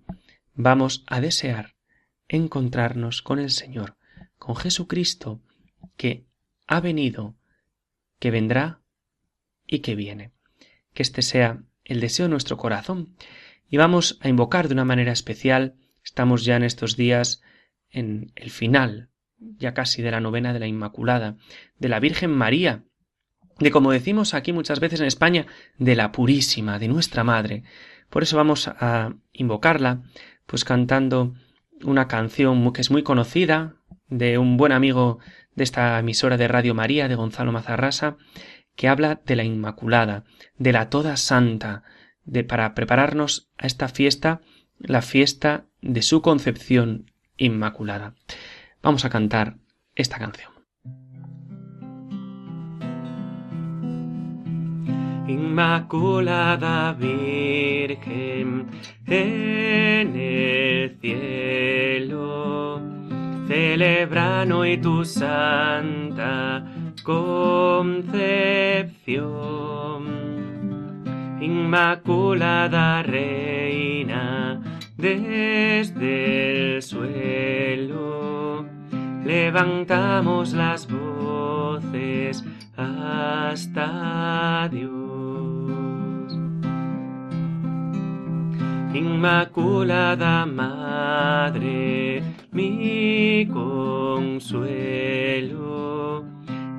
vamos 0.54 1.04
a 1.08 1.22
desear 1.22 1.76
encontrarnos 2.28 3.22
con 3.22 3.40
el 3.40 3.52
Señor, 3.52 3.98
con 4.38 4.56
Jesucristo, 4.56 5.42
que 5.96 6.26
ha 6.68 6.80
venido, 6.80 7.38
que 8.20 8.32
vendrá 8.32 8.82
y 9.68 9.80
que 9.80 9.96
viene. 9.96 10.32
Que 10.94 11.04
este 11.04 11.22
sea 11.22 11.64
el 11.84 12.00
deseo 12.00 12.26
de 12.26 12.32
nuestro 12.32 12.58
corazón. 12.58 13.16
Y 13.70 13.78
vamos 13.78 14.18
a 14.22 14.30
invocar 14.30 14.68
de 14.68 14.74
una 14.74 14.86
manera 14.86 15.12
especial, 15.12 15.76
estamos 16.04 16.44
ya 16.44 16.56
en 16.56 16.64
estos 16.64 16.98
días 16.98 17.42
en 17.92 18.32
el 18.36 18.50
final 18.50 19.10
ya 19.40 19.74
casi 19.74 20.02
de 20.02 20.12
la 20.12 20.20
novena 20.20 20.54
de 20.54 20.60
la 20.60 20.68
Inmaculada, 20.68 21.38
de 21.78 21.90
la 21.90 22.00
Virgen 22.00 22.32
María, 22.32 22.84
de 23.60 23.72
como 23.72 23.92
decimos 23.92 24.34
aquí 24.34 24.54
muchas 24.54 24.80
veces 24.80 25.02
en 25.02 25.08
España, 25.08 25.46
de 25.78 25.96
la 25.96 26.12
Purísima, 26.12 26.80
de 26.80 26.88
nuestra 26.88 27.24
Madre. 27.24 27.64
Por 28.10 28.24
eso 28.24 28.38
vamos 28.38 28.68
a 28.68 29.14
invocarla, 29.34 30.04
pues 30.46 30.64
cantando 30.64 31.36
una 31.84 32.08
canción 32.08 32.72
que 32.74 32.82
es 32.82 32.92
muy 32.92 33.04
conocida, 33.04 33.76
de 34.08 34.38
un 34.38 34.58
buen 34.58 34.72
amigo 34.72 35.20
de 35.56 35.64
esta 35.64 36.00
emisora 36.00 36.38
de 36.38 36.48
Radio 36.48 36.74
María, 36.74 37.08
de 37.08 37.16
Gonzalo 37.16 37.52
Mazarrasa, 37.52 38.18
que 38.76 38.88
habla 38.88 39.22
de 39.26 39.36
la 39.36 39.44
Inmaculada, 39.44 40.24
de 40.58 40.72
la 40.72 40.90
Toda 40.90 41.18
Santa, 41.18 41.84
de 42.24 42.44
para 42.44 42.74
prepararnos 42.74 43.50
a 43.58 43.68
esta 43.68 43.88
fiesta, 43.90 44.42
la 44.80 45.02
fiesta 45.02 45.66
de 45.82 46.02
su 46.02 46.22
concepción 46.22 47.12
inmaculada 47.38 48.16
vamos 48.82 49.06
a 49.06 49.10
cantar 49.10 49.56
esta 49.96 50.18
canción. 50.18 50.52
Inmaculada 55.28 56.94
Virgen 56.94 58.68
en 59.06 60.16
el 60.16 60.98
cielo, 61.00 62.82
celebran 63.48 64.52
hoy 64.52 64.78
tu 64.78 65.06
santa 65.06 66.66
concepción. 67.04 68.40
Inmaculada 71.42 73.04
Reina 73.04 74.62
desde 74.98 76.76
el 76.76 76.82
suelo 76.82 77.39
levantamos 79.30 80.54
las 80.54 80.88
voces 80.88 82.44
hasta 82.76 84.68
Dios. 84.72 84.90
Inmaculada 88.92 90.48
Madre, 90.48 92.24
mi 92.52 93.48
consuelo, 93.54 94.56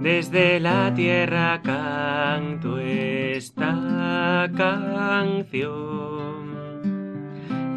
desde 0.01 0.59
la 0.59 0.93
tierra 0.93 1.61
canto 1.63 2.81
esta 2.81 4.51
canción. 4.57 6.01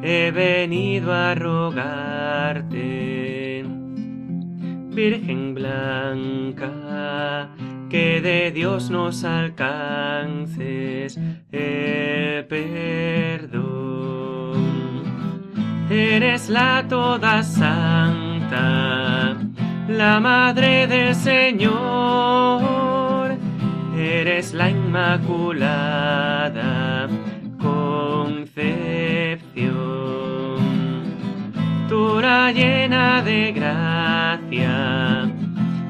He 0.02 0.30
venido 0.30 1.12
a 1.12 1.34
rogarte, 1.34 2.86
Virgen 4.90 5.54
blanca, 5.54 7.50
que 7.90 8.20
de 8.20 8.50
Dios 8.52 8.90
nos 8.90 9.24
alcances 9.24 11.18
el 11.50 12.44
perdón. 12.46 13.88
Eres 15.90 16.48
la 16.48 16.84
toda 16.88 17.42
santa, 17.42 19.36
la 19.88 20.20
madre 20.20 20.86
del 20.86 21.14
Señor, 21.14 21.78
eres 23.96 24.52
la 24.52 24.68
inmaculada 24.88 27.08
concepción. 27.60 28.56
Tú 31.88 32.20
la 32.20 32.52
llena 32.52 33.22
de 33.22 33.52
gracia 33.52 35.30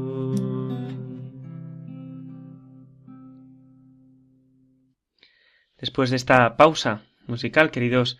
Después 5.79 6.11
de 6.11 6.15
esta 6.15 6.57
pausa 6.57 7.01
musical, 7.27 7.69
queridos 7.71 8.19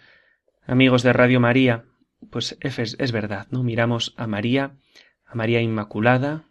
amigos 0.68 1.02
de 1.02 1.14
Radio 1.14 1.40
María, 1.40 1.86
pues 2.30 2.58
es, 2.60 2.78
es 3.00 3.12
verdad, 3.12 3.48
¿no? 3.50 3.64
Miramos 3.64 4.14
a 4.18 4.28
María, 4.28 4.76
a 5.26 5.36
María 5.36 5.62
Inmaculada, 5.62 6.44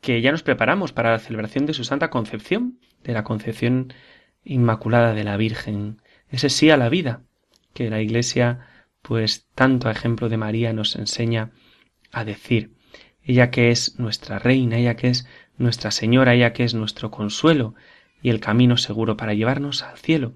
que 0.00 0.20
ya 0.20 0.30
nos 0.30 0.42
preparamos 0.42 0.92
para 0.92 1.10
la 1.10 1.18
celebración 1.18 1.66
de 1.66 1.74
su 1.74 1.84
Santa 1.84 2.10
Concepción, 2.10 2.78
de 3.02 3.12
la 3.12 3.24
Concepción 3.24 3.92
Inmaculada 4.44 5.14
de 5.14 5.24
la 5.24 5.36
Virgen, 5.36 6.00
ese 6.28 6.48
sí 6.48 6.70
a 6.70 6.76
la 6.76 6.88
vida, 6.88 7.22
que 7.72 7.90
la 7.90 8.00
Iglesia, 8.00 8.60
pues 9.02 9.48
tanto 9.54 9.88
a 9.88 9.92
ejemplo 9.92 10.28
de 10.28 10.36
María 10.36 10.72
nos 10.72 10.94
enseña 10.96 11.50
a 12.12 12.24
decir. 12.24 12.72
Ella 13.22 13.50
que 13.50 13.70
es 13.70 13.98
nuestra 13.98 14.38
reina, 14.38 14.78
ella 14.78 14.96
que 14.96 15.08
es 15.08 15.26
nuestra 15.56 15.90
señora, 15.90 16.34
ella 16.34 16.52
que 16.52 16.64
es 16.64 16.74
nuestro 16.74 17.10
consuelo 17.10 17.74
y 18.22 18.30
el 18.30 18.40
camino 18.40 18.76
seguro 18.76 19.16
para 19.16 19.34
llevarnos 19.34 19.82
al 19.82 19.98
cielo. 19.98 20.34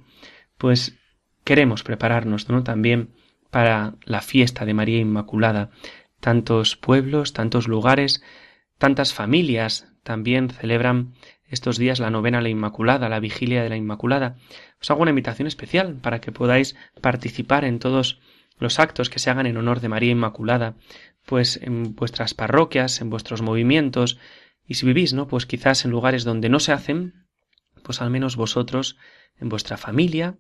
Pues 0.57 0.98
queremos 1.49 1.83
prepararnos, 1.83 2.51
¿no? 2.51 2.63
También 2.63 3.15
para 3.51 3.95
la 4.05 4.21
fiesta 4.21 4.67
de 4.67 4.75
María 4.75 4.99
Inmaculada. 4.99 5.71
Tantos 6.21 6.77
pueblos, 6.77 7.33
tantos 7.33 7.69
lugares, 7.69 8.23
tantas 8.77 9.15
familias 9.15 9.89
también 10.03 10.51
celebran 10.51 11.15
estos 11.47 11.79
días 11.79 12.01
la 12.01 12.11
novena 12.11 12.37
a 12.37 12.43
la 12.43 12.51
Inmaculada, 12.51 13.09
la 13.09 13.19
vigilia 13.19 13.63
de 13.63 13.71
la 13.71 13.79
Inmaculada. 13.79 14.37
Os 14.79 14.91
hago 14.91 15.01
una 15.01 15.09
invitación 15.09 15.49
especial 15.49 15.95
para 15.95 16.21
que 16.21 16.33
podáis 16.33 16.77
participar 17.01 17.65
en 17.65 17.79
todos 17.79 18.21
los 18.59 18.79
actos 18.79 19.09
que 19.09 19.19
se 19.19 19.31
hagan 19.31 19.47
en 19.47 19.57
honor 19.57 19.81
de 19.81 19.89
María 19.89 20.13
Inmaculada, 20.13 20.77
pues 21.25 21.59
en 21.63 21.95
vuestras 21.95 22.35
parroquias, 22.35 23.01
en 23.01 23.09
vuestros 23.09 23.41
movimientos, 23.41 24.19
y 24.67 24.75
si 24.75 24.85
vivís, 24.85 25.15
¿no? 25.15 25.29
Pues 25.29 25.47
quizás 25.47 25.87
en 25.87 25.93
lugares 25.93 26.25
donde 26.25 26.51
no 26.51 26.61
se 26.61 26.73
hacen, 26.73 27.27
pues 27.85 28.03
al 28.03 28.11
menos 28.11 28.37
vosotros, 28.37 28.99
en 29.41 29.49
vuestra 29.49 29.79
familia, 29.79 30.37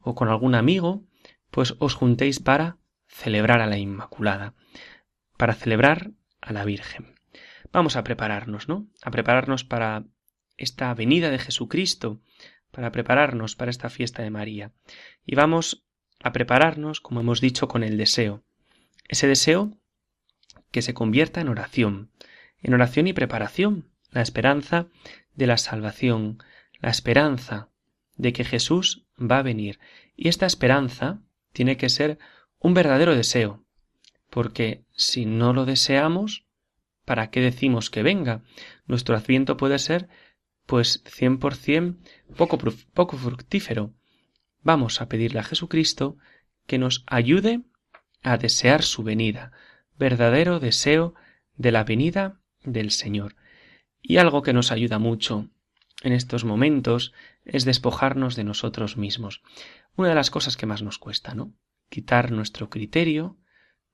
o 0.00 0.14
con 0.14 0.28
algún 0.28 0.54
amigo, 0.54 1.04
pues 1.50 1.76
os 1.78 1.94
juntéis 1.94 2.40
para 2.40 2.78
celebrar 3.06 3.60
a 3.60 3.66
la 3.66 3.78
Inmaculada, 3.78 4.54
para 5.36 5.54
celebrar 5.54 6.12
a 6.40 6.52
la 6.52 6.64
Virgen. 6.64 7.14
Vamos 7.72 7.96
a 7.96 8.04
prepararnos, 8.04 8.68
¿no? 8.68 8.86
A 9.02 9.10
prepararnos 9.10 9.64
para 9.64 10.04
esta 10.56 10.92
venida 10.94 11.30
de 11.30 11.38
Jesucristo 11.38 12.20
para 12.72 12.90
prepararnos 12.90 13.54
para 13.54 13.70
esta 13.70 13.88
fiesta 13.90 14.22
de 14.22 14.30
María. 14.30 14.72
Y 15.24 15.36
vamos 15.36 15.84
a 16.20 16.32
prepararnos, 16.32 17.00
como 17.00 17.20
hemos 17.20 17.40
dicho, 17.40 17.68
con 17.68 17.84
el 17.84 17.96
deseo. 17.96 18.42
Ese 19.08 19.28
deseo 19.28 19.78
que 20.72 20.82
se 20.82 20.94
convierta 20.94 21.40
en 21.40 21.48
oración, 21.48 22.10
en 22.60 22.74
oración 22.74 23.06
y 23.06 23.12
preparación, 23.12 23.90
la 24.10 24.22
esperanza 24.22 24.88
de 25.34 25.46
la 25.46 25.58
salvación, 25.58 26.42
la 26.80 26.90
esperanza 26.90 27.68
de 28.16 28.32
que 28.32 28.44
Jesús 28.44 29.06
va 29.30 29.38
a 29.38 29.42
venir. 29.42 29.78
Y 30.16 30.28
esta 30.28 30.46
esperanza 30.46 31.20
tiene 31.52 31.76
que 31.76 31.88
ser 31.88 32.18
un 32.58 32.74
verdadero 32.74 33.14
deseo, 33.14 33.64
porque 34.30 34.84
si 34.92 35.26
no 35.26 35.52
lo 35.52 35.64
deseamos, 35.64 36.46
¿para 37.04 37.30
qué 37.30 37.40
decimos 37.40 37.90
que 37.90 38.02
venga? 38.02 38.42
Nuestro 38.86 39.16
adviento 39.16 39.56
puede 39.56 39.78
ser 39.78 40.08
pues 40.66 41.02
cien 41.06 41.38
por 41.38 41.56
cien 41.56 42.00
poco, 42.36 42.58
poco 42.94 43.16
fructífero. 43.16 43.92
Vamos 44.62 45.00
a 45.00 45.08
pedirle 45.08 45.40
a 45.40 45.44
Jesucristo 45.44 46.16
que 46.66 46.78
nos 46.78 47.04
ayude 47.06 47.62
a 48.22 48.38
desear 48.38 48.82
su 48.82 49.02
venida, 49.02 49.52
verdadero 49.98 50.60
deseo 50.60 51.14
de 51.56 51.72
la 51.72 51.84
venida 51.84 52.40
del 52.62 52.92
Señor. 52.92 53.34
Y 54.00 54.18
algo 54.18 54.42
que 54.42 54.52
nos 54.52 54.70
ayuda 54.72 54.98
mucho 54.98 55.50
en 56.02 56.12
estos 56.12 56.44
momentos 56.44 57.12
es 57.44 57.64
despojarnos 57.64 58.36
de 58.36 58.44
nosotros 58.44 58.96
mismos. 58.96 59.42
Una 59.96 60.08
de 60.08 60.14
las 60.14 60.30
cosas 60.30 60.56
que 60.56 60.66
más 60.66 60.82
nos 60.82 60.98
cuesta, 60.98 61.34
¿no? 61.34 61.52
Quitar 61.88 62.32
nuestro 62.32 62.70
criterio, 62.70 63.36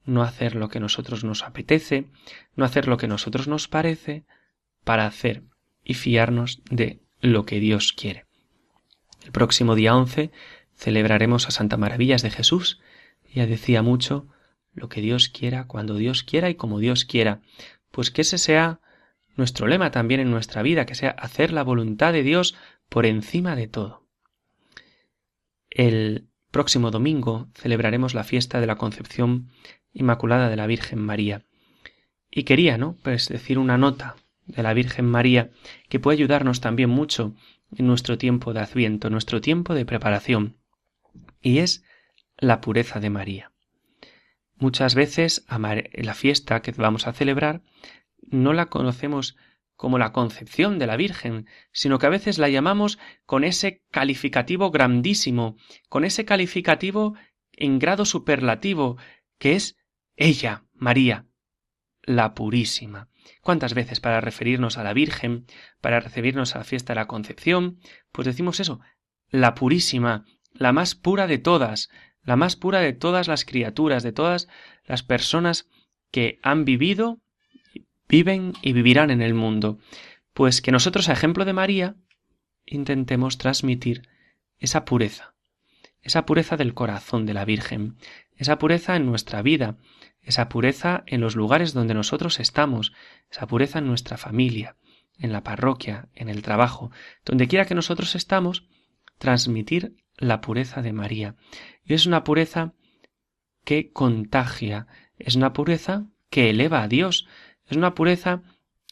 no 0.04 0.22
hacer 0.22 0.54
lo 0.54 0.68
que 0.68 0.80
nosotros 0.80 1.24
nos 1.24 1.42
apetece, 1.42 2.06
no 2.54 2.64
hacer 2.64 2.88
lo 2.88 2.96
que 2.96 3.08
nosotros 3.08 3.48
nos 3.48 3.68
parece, 3.68 4.24
para 4.84 5.06
hacer 5.06 5.42
y 5.84 5.94
fiarnos 5.94 6.62
de 6.70 7.02
lo 7.20 7.44
que 7.44 7.60
Dios 7.60 7.92
quiere. 7.92 8.26
El 9.24 9.32
próximo 9.32 9.74
día 9.74 9.94
11 9.94 10.30
celebraremos 10.74 11.48
a 11.48 11.50
Santa 11.50 11.76
Maravillas 11.76 12.22
de 12.22 12.30
Jesús. 12.30 12.80
Ya 13.34 13.46
decía 13.46 13.82
mucho 13.82 14.28
lo 14.72 14.88
que 14.88 15.00
Dios 15.00 15.28
quiera, 15.28 15.66
cuando 15.66 15.96
Dios 15.96 16.22
quiera 16.22 16.48
y 16.48 16.54
como 16.54 16.78
Dios 16.78 17.04
quiera. 17.04 17.42
Pues 17.90 18.10
que 18.10 18.22
ese 18.22 18.38
sea 18.38 18.80
nuestro 19.38 19.66
lema 19.68 19.90
también 19.90 20.20
en 20.20 20.30
nuestra 20.30 20.62
vida, 20.62 20.84
que 20.84 20.94
sea 20.94 21.10
hacer 21.10 21.52
la 21.52 21.62
voluntad 21.62 22.12
de 22.12 22.22
Dios 22.22 22.56
por 22.88 23.06
encima 23.06 23.56
de 23.56 23.68
todo. 23.68 24.06
El 25.70 26.28
próximo 26.50 26.90
domingo 26.90 27.48
celebraremos 27.54 28.14
la 28.14 28.24
fiesta 28.24 28.60
de 28.60 28.66
la 28.66 28.76
Concepción 28.76 29.48
Inmaculada 29.92 30.50
de 30.50 30.56
la 30.56 30.66
Virgen 30.66 30.98
María. 30.98 31.44
Y 32.30 32.42
quería, 32.42 32.76
¿no? 32.78 32.96
Pues 33.02 33.28
decir 33.28 33.58
una 33.58 33.78
nota 33.78 34.16
de 34.44 34.62
la 34.62 34.74
Virgen 34.74 35.06
María 35.06 35.50
que 35.88 36.00
puede 36.00 36.18
ayudarnos 36.18 36.60
también 36.60 36.90
mucho 36.90 37.34
en 37.76 37.86
nuestro 37.86 38.18
tiempo 38.18 38.52
de 38.52 38.60
Adviento, 38.60 39.08
nuestro 39.08 39.40
tiempo 39.40 39.74
de 39.74 39.86
preparación, 39.86 40.56
y 41.40 41.58
es 41.58 41.84
la 42.36 42.60
pureza 42.60 42.98
de 42.98 43.10
María. 43.10 43.52
Muchas 44.56 44.96
veces 44.96 45.46
la 45.48 46.14
fiesta 46.14 46.60
que 46.62 46.72
vamos 46.72 47.06
a 47.06 47.12
celebrar 47.12 47.62
no 48.30 48.52
la 48.52 48.66
conocemos 48.66 49.36
como 49.76 49.98
la 49.98 50.12
concepción 50.12 50.78
de 50.78 50.88
la 50.88 50.96
Virgen, 50.96 51.46
sino 51.72 51.98
que 51.98 52.06
a 52.06 52.10
veces 52.10 52.38
la 52.38 52.48
llamamos 52.48 52.98
con 53.26 53.44
ese 53.44 53.84
calificativo 53.90 54.70
grandísimo, 54.70 55.56
con 55.88 56.04
ese 56.04 56.24
calificativo 56.24 57.14
en 57.52 57.78
grado 57.78 58.04
superlativo, 58.04 58.96
que 59.38 59.54
es 59.54 59.76
ella, 60.16 60.64
María, 60.74 61.26
la 62.02 62.34
purísima. 62.34 63.08
¿Cuántas 63.40 63.74
veces 63.74 64.00
para 64.00 64.20
referirnos 64.20 64.78
a 64.78 64.82
la 64.82 64.92
Virgen, 64.94 65.46
para 65.80 66.00
recibirnos 66.00 66.54
a 66.54 66.58
la 66.58 66.64
fiesta 66.64 66.92
de 66.94 67.00
la 67.00 67.06
Concepción, 67.06 67.78
pues 68.10 68.26
decimos 68.26 68.58
eso, 68.58 68.80
la 69.28 69.54
purísima, 69.54 70.24
la 70.52 70.72
más 70.72 70.94
pura 70.94 71.26
de 71.26 71.38
todas, 71.38 71.88
la 72.22 72.36
más 72.36 72.56
pura 72.56 72.80
de 72.80 72.94
todas 72.94 73.28
las 73.28 73.44
criaturas, 73.44 74.02
de 74.02 74.12
todas 74.12 74.48
las 74.84 75.02
personas 75.02 75.68
que 76.10 76.40
han 76.42 76.64
vivido, 76.64 77.20
viven 78.08 78.54
y 78.62 78.72
vivirán 78.72 79.10
en 79.10 79.22
el 79.22 79.34
mundo. 79.34 79.78
Pues 80.32 80.62
que 80.62 80.72
nosotros, 80.72 81.08
a 81.08 81.12
ejemplo 81.12 81.44
de 81.44 81.52
María, 81.52 81.96
intentemos 82.66 83.38
transmitir 83.38 84.08
esa 84.58 84.84
pureza, 84.84 85.34
esa 86.02 86.26
pureza 86.26 86.56
del 86.56 86.74
corazón 86.74 87.26
de 87.26 87.34
la 87.34 87.44
Virgen, 87.44 87.96
esa 88.36 88.58
pureza 88.58 88.96
en 88.96 89.06
nuestra 89.06 89.42
vida, 89.42 89.76
esa 90.22 90.48
pureza 90.48 91.04
en 91.06 91.20
los 91.20 91.36
lugares 91.36 91.72
donde 91.72 91.94
nosotros 91.94 92.40
estamos, 92.40 92.92
esa 93.30 93.46
pureza 93.46 93.78
en 93.78 93.86
nuestra 93.86 94.16
familia, 94.16 94.76
en 95.18 95.32
la 95.32 95.42
parroquia, 95.42 96.08
en 96.14 96.28
el 96.28 96.42
trabajo, 96.42 96.90
donde 97.24 97.48
quiera 97.48 97.64
que 97.64 97.74
nosotros 97.74 98.14
estamos, 98.14 98.64
transmitir 99.18 99.96
la 100.16 100.40
pureza 100.40 100.82
de 100.82 100.92
María. 100.92 101.34
Y 101.84 101.94
es 101.94 102.06
una 102.06 102.24
pureza 102.24 102.74
que 103.64 103.92
contagia, 103.92 104.86
es 105.18 105.34
una 105.34 105.52
pureza 105.52 106.06
que 106.30 106.50
eleva 106.50 106.82
a 106.82 106.88
Dios, 106.88 107.26
es 107.68 107.76
una 107.76 107.94
pureza 107.94 108.42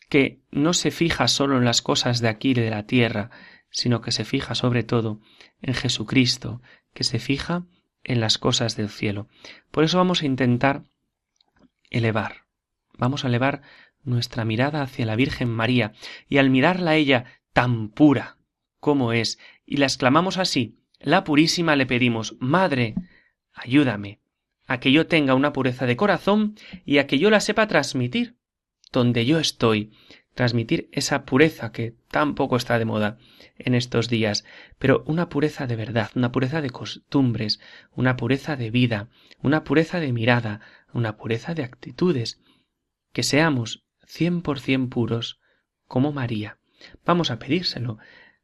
que 0.09 0.41
no 0.51 0.73
se 0.73 0.91
fija 0.91 1.29
solo 1.29 1.59
en 1.59 1.65
las 1.65 1.83
cosas 1.83 2.21
de 2.21 2.29
aquí 2.29 2.51
y 2.51 2.55
de 2.55 2.71
la 2.71 2.87
tierra, 2.87 3.31
sino 3.71 4.01
que 4.01 4.13
se 4.13 4.25
fija 4.25 4.55
sobre 4.55 4.85
todo 4.85 5.21
en 5.61 5.75
Jesucristo, 5.75 6.63
que 6.95 7.05
se 7.05 7.19
fija 7.19 7.65
en 8.05 8.21
las 8.21 8.39
cosas 8.39 8.77
del 8.77 8.89
cielo. 8.89 9.29
Por 9.71 9.85
eso 9.85 9.99
vamos 9.99 10.23
a 10.23 10.27
intentar 10.27 10.85
elevar, 11.91 12.45
vamos 12.97 13.25
a 13.25 13.29
elevar 13.29 13.63
nuestra 14.03 14.45
mirada 14.45 14.83
hacia 14.83 15.07
la 15.07 15.17
Virgen 15.17 15.49
María, 15.49 15.93
y 16.29 16.39
al 16.39 16.51
mirarla 16.51 16.93
a 16.93 16.97
ella 16.97 17.25
tan 17.53 17.89
pura 17.89 18.39
como 18.79 19.13
es, 19.13 19.39
y 19.65 19.79
la 19.79 19.87
exclamamos 19.87 20.39
así, 20.39 20.79
la 21.01 21.25
Purísima 21.25 21.75
le 21.77 21.87
pedimos, 21.87 22.37
Madre, 22.39 22.95
ayúdame, 23.53 24.21
a 24.67 24.79
que 24.79 24.93
yo 24.93 25.07
tenga 25.07 25.35
una 25.35 25.53
pureza 25.53 25.87
de 25.87 25.97
corazón 25.97 26.55
y 26.85 26.99
a 26.99 27.07
que 27.07 27.19
yo 27.19 27.31
la 27.31 27.41
sepa 27.41 27.67
transmitir, 27.67 28.37
donde 28.93 29.27
yo 29.27 29.39
estoy, 29.39 29.93
transmitir 30.35 30.89
esa 30.93 31.25
pureza 31.25 31.73
que 31.73 31.97
tan 32.11 32.35
poco 32.35 32.57
está 32.57 32.79
de 32.79 32.85
moda 32.85 33.19
en 33.59 33.75
estos 33.75 34.09
días, 34.09 34.45
pero 34.79 35.03
una 35.07 35.29
pureza 35.29 35.67
de 35.67 35.77
verdad, 35.77 36.11
una 36.15 36.31
pureza 36.31 36.61
de 36.61 36.71
costumbres, 36.71 37.59
una 37.93 38.17
pureza 38.17 38.55
de 38.55 38.71
vida, 38.71 39.09
una 39.43 39.65
pureza 39.65 39.99
de 39.99 40.13
mirada, 40.13 40.61
una 40.93 41.17
pureza 41.17 41.55
de 41.55 41.65
actitudes, 41.65 42.41
que 43.13 43.23
seamos 43.23 43.85
cien 44.07 44.43
por 44.43 44.61
cien 44.61 44.89
puros 44.89 45.41
como 45.87 46.13
María. 46.13 46.59
Vamos 47.05 47.31
a 47.31 47.39
pedírselo 47.39 47.99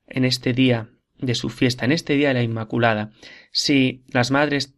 en 0.07 0.25
este 0.25 0.55
día 0.55 0.91
de 1.19 1.35
su 1.35 1.51
fiesta, 1.51 1.85
en 1.85 1.93
este 1.93 2.15
día 2.15 2.29
de 2.29 2.35
la 2.35 2.43
Inmaculada. 2.43 3.13
Si 3.51 4.05
las 4.09 4.31
madres 4.31 4.75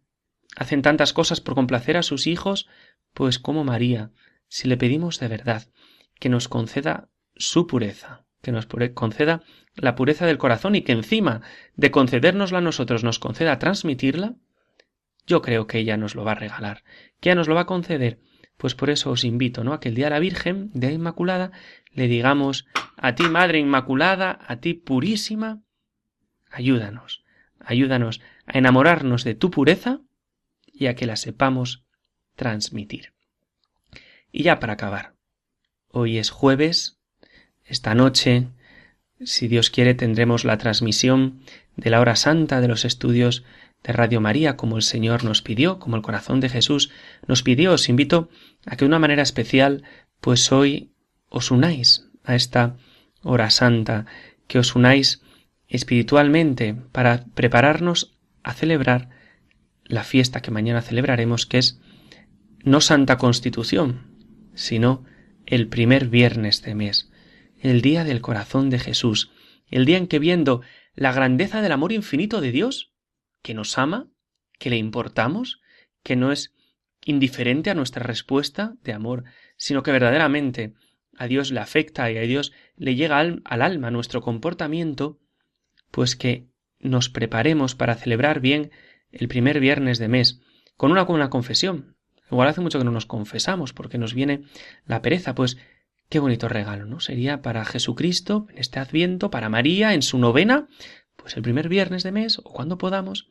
hacen 0.56 0.82
tantas 0.82 1.12
cosas 1.12 1.40
por 1.40 1.54
complacer 1.54 1.96
a 1.96 2.02
sus 2.02 2.26
hijos, 2.26 2.68
pues 3.12 3.38
como 3.38 3.64
María, 3.64 4.10
si 4.54 4.68
le 4.68 4.76
pedimos 4.76 5.18
de 5.18 5.26
verdad 5.26 5.66
que 6.20 6.28
nos 6.28 6.46
conceda 6.46 7.08
su 7.34 7.66
pureza, 7.66 8.24
que 8.40 8.52
nos 8.52 8.68
conceda 8.94 9.42
la 9.74 9.96
pureza 9.96 10.26
del 10.26 10.38
corazón 10.38 10.76
y 10.76 10.82
que 10.82 10.92
encima 10.92 11.40
de 11.74 11.90
concedérnosla 11.90 12.58
a 12.58 12.60
nosotros 12.60 13.02
nos 13.02 13.18
conceda 13.18 13.58
transmitirla, 13.58 14.36
yo 15.26 15.42
creo 15.42 15.66
que 15.66 15.80
ella 15.80 15.96
nos 15.96 16.14
lo 16.14 16.22
va 16.22 16.32
a 16.32 16.36
regalar, 16.36 16.84
que 17.18 17.30
ella 17.30 17.34
nos 17.34 17.48
lo 17.48 17.56
va 17.56 17.62
a 17.62 17.66
conceder. 17.66 18.20
Pues 18.56 18.76
por 18.76 18.90
eso 18.90 19.10
os 19.10 19.24
invito, 19.24 19.64
¿no? 19.64 19.72
A 19.72 19.80
que 19.80 19.88
el 19.88 19.96
día 19.96 20.06
de 20.06 20.10
la 20.10 20.20
Virgen, 20.20 20.70
de 20.72 20.92
Inmaculada, 20.92 21.50
le 21.92 22.06
digamos 22.06 22.64
a 22.96 23.16
ti, 23.16 23.24
Madre 23.24 23.58
Inmaculada, 23.58 24.38
a 24.46 24.58
ti 24.58 24.74
purísima, 24.74 25.64
ayúdanos, 26.48 27.24
ayúdanos 27.58 28.20
a 28.46 28.56
enamorarnos 28.56 29.24
de 29.24 29.34
tu 29.34 29.50
pureza 29.50 30.02
y 30.72 30.86
a 30.86 30.94
que 30.94 31.06
la 31.06 31.16
sepamos 31.16 31.84
transmitir. 32.36 33.13
Y 34.36 34.42
ya 34.42 34.58
para 34.58 34.72
acabar, 34.72 35.14
hoy 35.92 36.18
es 36.18 36.30
jueves, 36.30 36.98
esta 37.64 37.94
noche, 37.94 38.48
si 39.20 39.46
Dios 39.46 39.70
quiere, 39.70 39.94
tendremos 39.94 40.44
la 40.44 40.58
transmisión 40.58 41.38
de 41.76 41.90
la 41.90 42.00
hora 42.00 42.16
santa 42.16 42.60
de 42.60 42.66
los 42.66 42.84
estudios 42.84 43.44
de 43.84 43.92
Radio 43.92 44.20
María, 44.20 44.56
como 44.56 44.74
el 44.74 44.82
Señor 44.82 45.22
nos 45.22 45.40
pidió, 45.40 45.78
como 45.78 45.94
el 45.94 46.02
corazón 46.02 46.40
de 46.40 46.48
Jesús 46.48 46.90
nos 47.28 47.44
pidió. 47.44 47.74
Os 47.74 47.88
invito 47.88 48.28
a 48.66 48.72
que 48.74 48.84
de 48.84 48.86
una 48.86 48.98
manera 48.98 49.22
especial, 49.22 49.84
pues 50.20 50.50
hoy 50.50 50.90
os 51.28 51.52
unáis 51.52 52.10
a 52.24 52.34
esta 52.34 52.76
hora 53.22 53.50
santa, 53.50 54.06
que 54.48 54.58
os 54.58 54.74
unáis 54.74 55.22
espiritualmente 55.68 56.74
para 56.90 57.24
prepararnos 57.36 58.16
a 58.42 58.52
celebrar 58.52 59.10
la 59.84 60.02
fiesta 60.02 60.42
que 60.42 60.50
mañana 60.50 60.82
celebraremos, 60.82 61.46
que 61.46 61.58
es 61.58 61.78
no 62.64 62.80
Santa 62.80 63.16
Constitución, 63.16 64.13
sino 64.54 65.04
el 65.46 65.68
primer 65.68 66.08
viernes 66.08 66.62
de 66.62 66.74
mes, 66.74 67.10
el 67.60 67.80
día 67.82 68.04
del 68.04 68.20
corazón 68.20 68.70
de 68.70 68.78
Jesús, 68.78 69.30
el 69.68 69.84
día 69.84 69.98
en 69.98 70.06
que 70.06 70.18
viendo 70.18 70.62
la 70.94 71.12
grandeza 71.12 71.62
del 71.62 71.72
amor 71.72 71.92
infinito 71.92 72.40
de 72.40 72.52
Dios, 72.52 72.92
que 73.42 73.54
nos 73.54 73.78
ama, 73.78 74.08
que 74.58 74.70
le 74.70 74.76
importamos, 74.76 75.60
que 76.02 76.16
no 76.16 76.32
es 76.32 76.54
indiferente 77.04 77.70
a 77.70 77.74
nuestra 77.74 78.02
respuesta 78.02 78.74
de 78.82 78.92
amor, 78.92 79.24
sino 79.56 79.82
que 79.82 79.92
verdaderamente 79.92 80.74
a 81.16 81.26
Dios 81.26 81.50
le 81.50 81.60
afecta 81.60 82.10
y 82.10 82.16
a 82.16 82.22
Dios 82.22 82.52
le 82.76 82.94
llega 82.94 83.18
al, 83.18 83.42
alma 83.44 83.90
nuestro 83.90 84.20
comportamiento, 84.20 85.20
pues 85.90 86.16
que 86.16 86.48
nos 86.80 87.08
preparemos 87.08 87.74
para 87.74 87.94
celebrar 87.94 88.40
bien 88.40 88.70
el 89.10 89.28
primer 89.28 89.60
viernes 89.60 89.98
de 89.98 90.08
mes, 90.08 90.40
con 90.76 90.90
una, 90.90 91.06
con 91.06 91.16
una 91.16 91.30
confesión. 91.30 91.93
Igual 92.30 92.48
hace 92.48 92.60
mucho 92.60 92.78
que 92.78 92.84
no 92.84 92.90
nos 92.90 93.06
confesamos 93.06 93.72
porque 93.72 93.98
nos 93.98 94.14
viene 94.14 94.42
la 94.86 95.02
pereza, 95.02 95.34
pues 95.34 95.58
qué 96.08 96.18
bonito 96.18 96.48
regalo, 96.48 96.86
¿no? 96.86 97.00
Sería 97.00 97.42
para 97.42 97.64
Jesucristo 97.64 98.46
en 98.50 98.58
este 98.58 98.80
Adviento, 98.80 99.30
para 99.30 99.48
María 99.48 99.94
en 99.94 100.02
su 100.02 100.18
novena, 100.18 100.68
pues 101.16 101.36
el 101.36 101.42
primer 101.42 101.68
viernes 101.68 102.02
de 102.02 102.12
mes 102.12 102.38
o 102.38 102.42
cuando 102.44 102.78
podamos, 102.78 103.28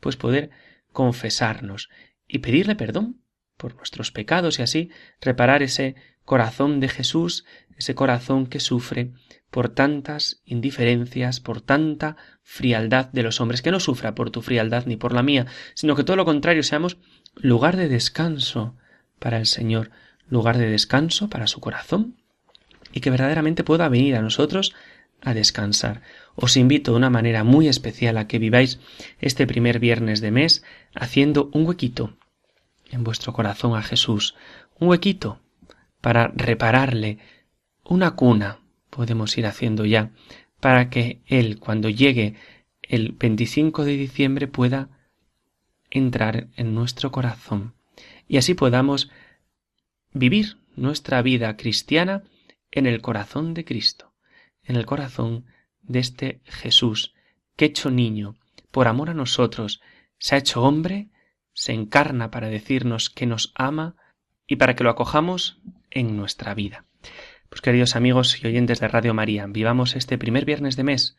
pues 0.00 0.16
poder 0.16 0.50
confesarnos 0.92 1.88
y 2.26 2.38
pedirle 2.38 2.76
perdón 2.76 3.20
por 3.56 3.76
nuestros 3.76 4.12
pecados 4.12 4.58
y 4.58 4.62
así 4.62 4.90
reparar 5.20 5.62
ese 5.62 5.94
corazón 6.24 6.80
de 6.80 6.88
Jesús, 6.88 7.44
ese 7.76 7.94
corazón 7.94 8.46
que 8.46 8.60
sufre 8.60 9.12
por 9.50 9.68
tantas 9.68 10.42
indiferencias, 10.44 11.40
por 11.40 11.60
tanta 11.60 12.16
frialdad 12.42 13.06
de 13.06 13.22
los 13.22 13.40
hombres, 13.40 13.62
que 13.62 13.70
no 13.70 13.78
sufra 13.78 14.14
por 14.14 14.30
tu 14.30 14.42
frialdad 14.42 14.86
ni 14.86 14.96
por 14.96 15.12
la 15.12 15.22
mía, 15.22 15.46
sino 15.74 15.94
que 15.94 16.04
todo 16.04 16.16
lo 16.16 16.24
contrario 16.24 16.62
seamos 16.62 16.98
lugar 17.36 17.76
de 17.76 17.88
descanso 17.88 18.74
para 19.18 19.38
el 19.38 19.46
Señor, 19.46 19.90
lugar 20.28 20.58
de 20.58 20.68
descanso 20.68 21.28
para 21.28 21.46
su 21.46 21.60
corazón, 21.60 22.16
y 22.92 23.00
que 23.00 23.10
verdaderamente 23.10 23.64
pueda 23.64 23.88
venir 23.88 24.16
a 24.16 24.22
nosotros 24.22 24.74
a 25.20 25.34
descansar. 25.34 26.02
Os 26.36 26.56
invito 26.56 26.92
de 26.92 26.98
una 26.98 27.10
manera 27.10 27.44
muy 27.44 27.68
especial 27.68 28.18
a 28.18 28.26
que 28.26 28.38
viváis 28.38 28.78
este 29.20 29.46
primer 29.46 29.78
viernes 29.78 30.20
de 30.20 30.30
mes 30.30 30.62
haciendo 30.94 31.50
un 31.52 31.66
huequito 31.66 32.16
en 32.90 33.02
vuestro 33.02 33.32
corazón 33.32 33.76
a 33.76 33.82
Jesús, 33.82 34.34
un 34.78 34.88
huequito 34.88 35.40
para 36.00 36.28
repararle 36.28 37.18
una 37.84 38.12
cuna, 38.12 38.60
podemos 38.90 39.36
ir 39.38 39.46
haciendo 39.46 39.84
ya 39.84 40.10
para 40.60 40.88
que 40.88 41.20
Él, 41.26 41.58
cuando 41.58 41.88
llegue 41.88 42.34
el 42.82 43.12
25 43.12 43.84
de 43.84 43.96
diciembre, 43.96 44.46
pueda 44.46 44.88
entrar 45.94 46.48
en 46.56 46.74
nuestro 46.74 47.10
corazón 47.10 47.74
y 48.28 48.36
así 48.36 48.54
podamos 48.54 49.10
vivir 50.12 50.58
nuestra 50.76 51.22
vida 51.22 51.56
cristiana 51.56 52.24
en 52.70 52.86
el 52.86 53.00
corazón 53.00 53.54
de 53.54 53.64
Cristo, 53.64 54.12
en 54.62 54.76
el 54.76 54.86
corazón 54.86 55.46
de 55.82 56.00
este 56.00 56.40
Jesús 56.44 57.14
que 57.56 57.66
hecho 57.66 57.90
niño, 57.90 58.36
por 58.70 58.88
amor 58.88 59.10
a 59.10 59.14
nosotros, 59.14 59.80
se 60.18 60.34
ha 60.34 60.38
hecho 60.38 60.62
hombre, 60.62 61.10
se 61.52 61.72
encarna 61.72 62.30
para 62.30 62.48
decirnos 62.48 63.10
que 63.10 63.26
nos 63.26 63.52
ama 63.54 63.96
y 64.46 64.56
para 64.56 64.74
que 64.74 64.82
lo 64.82 64.90
acojamos 64.90 65.60
en 65.90 66.16
nuestra 66.16 66.54
vida. 66.54 66.84
Pues 67.48 67.60
queridos 67.60 67.96
amigos 67.96 68.42
y 68.42 68.46
oyentes 68.46 68.80
de 68.80 68.88
Radio 68.88 69.14
María, 69.14 69.46
vivamos 69.46 69.96
este 69.96 70.18
primer 70.18 70.44
viernes 70.44 70.76
de 70.76 70.84
mes, 70.84 71.16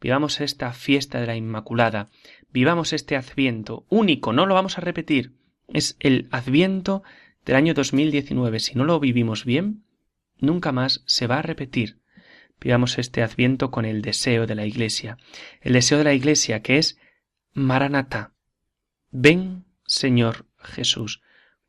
vivamos 0.00 0.40
esta 0.40 0.72
fiesta 0.72 1.20
de 1.20 1.26
la 1.26 1.36
Inmaculada, 1.36 2.10
vivamos 2.50 2.92
este 2.92 3.16
adviento 3.16 3.86
único, 3.88 4.32
no 4.32 4.46
lo 4.46 4.54
vamos 4.54 4.78
a 4.78 4.80
repetir, 4.80 5.34
es 5.68 5.96
el 6.00 6.28
adviento 6.30 7.02
del 7.44 7.56
año 7.56 7.74
2019. 7.74 8.60
Si 8.60 8.74
no 8.74 8.84
lo 8.84 9.00
vivimos 9.00 9.44
bien, 9.44 9.84
nunca 10.38 10.72
más 10.72 11.02
se 11.06 11.26
va 11.26 11.38
a 11.38 11.42
repetir. 11.42 12.00
Vivamos 12.60 12.98
este 12.98 13.22
adviento 13.22 13.70
con 13.70 13.84
el 13.84 14.02
deseo 14.02 14.46
de 14.46 14.54
la 14.54 14.66
Iglesia, 14.66 15.18
el 15.60 15.74
deseo 15.74 15.98
de 15.98 16.04
la 16.04 16.14
Iglesia 16.14 16.62
que 16.62 16.78
es 16.78 16.98
Maranata. 17.52 18.32
Ven, 19.10 19.66
Señor 19.84 20.46
Jesús, 20.58 21.22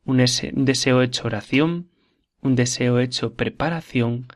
un 0.04 0.16
deseo 0.18 1.02
hecho 1.02 1.26
oración, 1.26 1.90
un 2.40 2.54
deseo 2.54 2.98
hecho 2.98 3.34
preparación, 3.34 4.28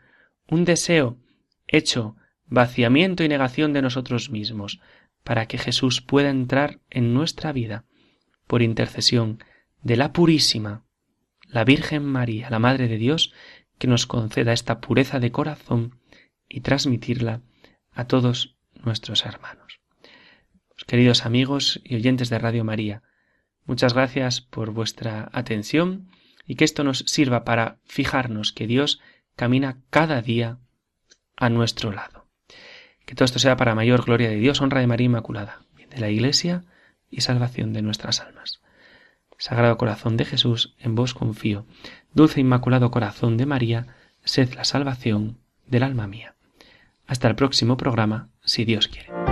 un 0.49 0.65
deseo 0.65 1.19
hecho 1.67 2.17
vaciamiento 2.47 3.25
y 3.25 3.29
negación 3.29 3.73
de 3.73 3.83
nosotros 3.83 4.31
mismos, 4.31 4.81
para 5.25 5.47
que 5.47 5.59
Jesús 5.59 6.01
pueda 6.01 6.31
entrar 6.31 6.81
en 6.91 7.15
nuestra 7.15 7.53
vida 7.53 7.85
por 8.47 8.63
intercesión 8.63 9.43
de 9.83 9.97
la 9.97 10.13
purísima, 10.13 10.85
la 11.47 11.65
Virgen 11.65 12.05
María, 12.05 12.51
la 12.51 12.59
Madre 12.59 12.89
de 12.89 12.99
Dios, 12.99 13.33
que 13.79 13.87
nos 13.87 14.07
conceda 14.07 14.53
esta 14.53 14.81
pureza 14.81 15.21
de 15.21 15.33
corazón 15.33 16.01
y 16.49 16.61
transmitirla 16.61 17.43
a 17.91 18.07
todos 18.07 18.57
nuestros 18.75 19.25
hermanos. 19.25 19.81
Pues, 20.69 20.85
queridos 20.87 21.25
amigos 21.25 21.81
y 21.85 21.95
oyentes 21.95 22.29
de 22.31 22.39
Radio 22.39 22.65
María, 22.65 23.03
muchas 23.65 23.95
gracias 23.95 24.41
por 24.41 24.73
vuestra 24.73 25.31
atención 25.33 26.09
y 26.47 26.57
que 26.57 26.65
esto 26.65 26.85
nos 26.85 26.99
sirva 27.07 27.45
para 27.45 27.79
fijarnos 27.85 28.53
que 28.53 28.67
Dios 28.67 29.01
camina 29.37 29.79
cada 29.91 30.23
día 30.23 30.59
a 31.37 31.49
nuestro 31.49 31.93
lado. 31.93 32.27
Que 33.07 33.15
todo 33.15 33.25
esto 33.25 33.39
sea 33.39 33.57
para 33.57 33.75
mayor 33.75 34.05
gloria 34.05 34.29
de 34.29 34.37
Dios, 34.37 34.61
honra 34.61 34.81
de 34.81 34.87
María 34.87 35.07
Inmaculada, 35.07 35.63
de 35.91 36.01
la 36.01 36.11
Iglesia 36.11 36.65
y 37.11 37.21
salvación 37.21 37.73
de 37.73 37.83
nuestras 37.83 38.21
almas. 38.21 38.61
Sagrado 39.39 39.77
Corazón 39.77 40.17
de 40.17 40.25
Jesús, 40.25 40.75
en 40.79 40.95
vos 40.95 41.15
confío. 41.15 41.67
Dulce 42.15 42.41
Inmaculado 42.41 42.91
Corazón 42.91 43.37
de 43.37 43.47
María, 43.47 43.89
sed 44.25 44.55
la 44.55 44.65
salvación 44.65 45.39
del 45.67 45.83
alma 45.83 46.07
mía. 46.07 46.37
Hasta 47.07 47.29
el 47.29 47.35
próximo 47.35 47.77
programa, 47.77 48.29
si 48.45 48.65
Dios 48.65 48.87
quiere. 48.87 49.32